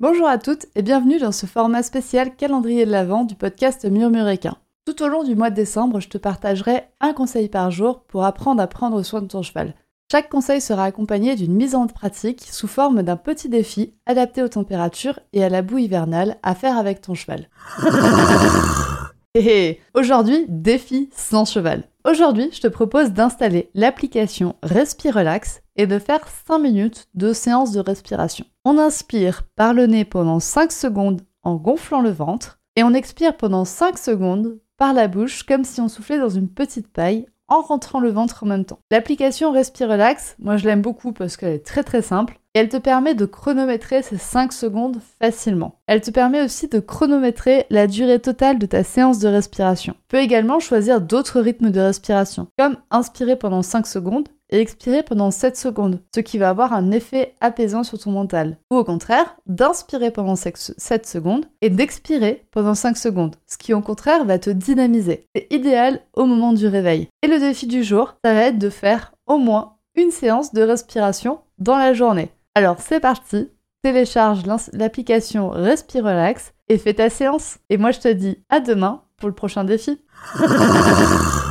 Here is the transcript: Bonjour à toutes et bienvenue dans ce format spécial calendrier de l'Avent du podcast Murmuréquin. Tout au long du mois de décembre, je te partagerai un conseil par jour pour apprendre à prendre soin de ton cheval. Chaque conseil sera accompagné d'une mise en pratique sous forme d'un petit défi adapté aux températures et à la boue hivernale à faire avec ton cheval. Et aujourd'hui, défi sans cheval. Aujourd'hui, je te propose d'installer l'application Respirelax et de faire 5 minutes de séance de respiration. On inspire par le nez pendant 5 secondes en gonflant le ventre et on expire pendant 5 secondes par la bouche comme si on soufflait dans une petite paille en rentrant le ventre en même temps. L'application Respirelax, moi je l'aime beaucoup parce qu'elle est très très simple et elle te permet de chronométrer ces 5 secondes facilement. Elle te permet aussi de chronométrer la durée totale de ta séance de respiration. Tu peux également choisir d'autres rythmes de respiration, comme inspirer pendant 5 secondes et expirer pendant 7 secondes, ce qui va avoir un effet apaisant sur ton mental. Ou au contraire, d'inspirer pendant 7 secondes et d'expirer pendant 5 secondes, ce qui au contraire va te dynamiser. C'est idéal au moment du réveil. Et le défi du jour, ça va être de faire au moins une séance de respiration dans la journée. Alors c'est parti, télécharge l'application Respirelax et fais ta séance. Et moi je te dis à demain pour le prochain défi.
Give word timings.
Bonjour 0.00 0.26
à 0.26 0.38
toutes 0.38 0.64
et 0.74 0.80
bienvenue 0.80 1.18
dans 1.18 1.32
ce 1.32 1.44
format 1.44 1.82
spécial 1.82 2.34
calendrier 2.34 2.86
de 2.86 2.90
l'Avent 2.90 3.24
du 3.24 3.34
podcast 3.34 3.84
Murmuréquin. 3.84 4.56
Tout 4.86 5.02
au 5.02 5.08
long 5.08 5.24
du 5.24 5.34
mois 5.34 5.50
de 5.50 5.56
décembre, 5.56 6.00
je 6.00 6.08
te 6.08 6.16
partagerai 6.16 6.84
un 7.00 7.12
conseil 7.12 7.50
par 7.50 7.70
jour 7.70 8.04
pour 8.04 8.24
apprendre 8.24 8.62
à 8.62 8.66
prendre 8.66 9.02
soin 9.02 9.20
de 9.20 9.26
ton 9.26 9.42
cheval. 9.42 9.74
Chaque 10.10 10.30
conseil 10.30 10.62
sera 10.62 10.84
accompagné 10.84 11.36
d'une 11.36 11.54
mise 11.54 11.74
en 11.74 11.86
pratique 11.86 12.48
sous 12.50 12.66
forme 12.66 13.02
d'un 13.02 13.16
petit 13.16 13.50
défi 13.50 13.92
adapté 14.06 14.42
aux 14.42 14.48
températures 14.48 15.20
et 15.34 15.44
à 15.44 15.50
la 15.50 15.60
boue 15.60 15.78
hivernale 15.78 16.38
à 16.42 16.54
faire 16.54 16.78
avec 16.78 17.02
ton 17.02 17.14
cheval. 17.14 17.48
Et 19.36 19.78
aujourd'hui, 19.94 20.44
défi 20.48 21.08
sans 21.12 21.44
cheval. 21.44 21.84
Aujourd'hui, 22.04 22.50
je 22.52 22.60
te 22.60 22.66
propose 22.66 23.12
d'installer 23.12 23.70
l'application 23.74 24.56
Respirelax 24.64 25.62
et 25.76 25.86
de 25.86 26.00
faire 26.00 26.26
5 26.48 26.58
minutes 26.58 27.06
de 27.14 27.32
séance 27.32 27.70
de 27.70 27.78
respiration. 27.78 28.44
On 28.64 28.76
inspire 28.76 29.44
par 29.54 29.72
le 29.72 29.86
nez 29.86 30.04
pendant 30.04 30.40
5 30.40 30.72
secondes 30.72 31.20
en 31.44 31.54
gonflant 31.54 32.00
le 32.00 32.10
ventre 32.10 32.58
et 32.74 32.82
on 32.82 32.92
expire 32.92 33.36
pendant 33.36 33.64
5 33.64 33.98
secondes 33.98 34.58
par 34.76 34.94
la 34.94 35.06
bouche 35.06 35.44
comme 35.44 35.62
si 35.62 35.80
on 35.80 35.88
soufflait 35.88 36.18
dans 36.18 36.28
une 36.28 36.48
petite 36.48 36.88
paille 36.88 37.26
en 37.46 37.60
rentrant 37.60 38.00
le 38.00 38.10
ventre 38.10 38.42
en 38.42 38.46
même 38.46 38.64
temps. 38.64 38.80
L'application 38.90 39.52
Respirelax, 39.52 40.34
moi 40.40 40.56
je 40.56 40.64
l'aime 40.64 40.82
beaucoup 40.82 41.12
parce 41.12 41.36
qu'elle 41.36 41.54
est 41.54 41.64
très 41.64 41.84
très 41.84 42.02
simple 42.02 42.39
et 42.54 42.58
elle 42.58 42.68
te 42.68 42.76
permet 42.76 43.14
de 43.14 43.26
chronométrer 43.26 44.02
ces 44.02 44.18
5 44.18 44.52
secondes 44.52 44.98
facilement. 45.20 45.76
Elle 45.86 46.00
te 46.00 46.10
permet 46.10 46.42
aussi 46.42 46.68
de 46.68 46.80
chronométrer 46.80 47.66
la 47.70 47.86
durée 47.86 48.18
totale 48.18 48.58
de 48.58 48.66
ta 48.66 48.82
séance 48.82 49.18
de 49.20 49.28
respiration. 49.28 49.92
Tu 49.92 49.98
peux 50.08 50.18
également 50.18 50.58
choisir 50.58 51.00
d'autres 51.00 51.40
rythmes 51.40 51.70
de 51.70 51.80
respiration, 51.80 52.48
comme 52.58 52.76
inspirer 52.90 53.36
pendant 53.36 53.62
5 53.62 53.86
secondes 53.86 54.28
et 54.50 54.60
expirer 54.60 55.04
pendant 55.04 55.30
7 55.30 55.56
secondes, 55.56 56.00
ce 56.12 56.20
qui 56.20 56.38
va 56.38 56.48
avoir 56.48 56.72
un 56.72 56.90
effet 56.90 57.34
apaisant 57.40 57.84
sur 57.84 57.98
ton 57.98 58.10
mental. 58.10 58.58
Ou 58.72 58.76
au 58.76 58.84
contraire, 58.84 59.36
d'inspirer 59.46 60.10
pendant 60.10 60.34
7 60.36 61.06
secondes 61.06 61.46
et 61.60 61.70
d'expirer 61.70 62.44
pendant 62.50 62.74
5 62.74 62.96
secondes, 62.96 63.36
ce 63.46 63.58
qui 63.58 63.72
au 63.72 63.80
contraire 63.80 64.24
va 64.24 64.40
te 64.40 64.50
dynamiser. 64.50 65.28
C'est 65.34 65.46
idéal 65.50 66.00
au 66.14 66.24
moment 66.24 66.52
du 66.52 66.66
réveil. 66.66 67.08
Et 67.22 67.28
le 67.28 67.38
défi 67.38 67.68
du 67.68 67.84
jour, 67.84 68.16
ça 68.24 68.34
va 68.34 68.42
être 68.42 68.58
de 68.58 68.70
faire 68.70 69.12
au 69.28 69.38
moins 69.38 69.76
une 69.94 70.10
séance 70.10 70.52
de 70.52 70.62
respiration 70.62 71.40
dans 71.58 71.78
la 71.78 71.92
journée. 71.92 72.30
Alors 72.60 72.76
c'est 72.78 73.00
parti, 73.00 73.48
télécharge 73.82 74.42
l'application 74.74 75.48
Respirelax 75.48 76.52
et 76.68 76.76
fais 76.76 76.92
ta 76.92 77.08
séance. 77.08 77.56
Et 77.70 77.78
moi 77.78 77.90
je 77.90 78.00
te 78.00 78.08
dis 78.12 78.44
à 78.50 78.60
demain 78.60 79.04
pour 79.16 79.30
le 79.30 79.34
prochain 79.34 79.64
défi. 79.64 79.98